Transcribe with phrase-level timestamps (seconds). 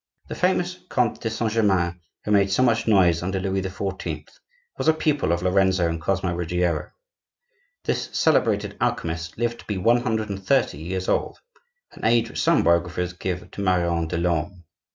[0.29, 4.27] The famous Comte de Saint Germain, who made so much noise under Louis XIV.,
[4.79, 6.89] was a pupil of Lorenzo and Cosmo Ruggiero.
[7.83, 12.63] This celebrated alchemist lived to be one hundred and thirty years old,—an age which some
[12.63, 14.63] biographers give to Marion de Lorme.